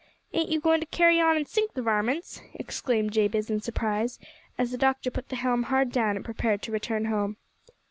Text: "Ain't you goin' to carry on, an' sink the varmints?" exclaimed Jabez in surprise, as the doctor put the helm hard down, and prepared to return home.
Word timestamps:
"Ain't 0.33 0.49
you 0.49 0.59
goin' 0.59 0.79
to 0.79 0.87
carry 0.87 1.21
on, 1.21 1.35
an' 1.37 1.45
sink 1.45 1.73
the 1.75 1.83
varmints?" 1.83 2.41
exclaimed 2.55 3.13
Jabez 3.13 3.51
in 3.51 3.61
surprise, 3.61 4.17
as 4.57 4.71
the 4.71 4.77
doctor 4.79 5.11
put 5.11 5.29
the 5.29 5.35
helm 5.35 5.61
hard 5.69 5.91
down, 5.91 6.15
and 6.15 6.25
prepared 6.25 6.63
to 6.63 6.71
return 6.71 7.05
home. 7.05 7.37